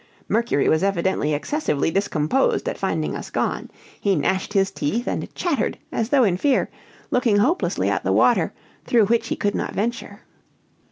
Mercury 0.27 0.67
was 0.67 0.81
evidently 0.81 1.31
excessively 1.35 1.91
discomposed 1.91 2.67
at 2.67 2.75
finding 2.79 3.15
us 3.15 3.29
gone; 3.29 3.69
he 3.99 4.15
gnashed 4.15 4.53
his 4.53 4.71
teeth, 4.71 5.05
and 5.05 5.31
chattered, 5.35 5.77
as 5.91 6.09
though 6.09 6.23
in 6.23 6.37
fear, 6.37 6.71
looking 7.11 7.37
hopelessly 7.37 7.87
at 7.87 8.03
the 8.03 8.11
water, 8.11 8.51
through 8.83 9.05
which 9.05 9.27
he 9.27 9.35
could 9.35 9.53
not 9.53 9.75
venture. 9.75 10.21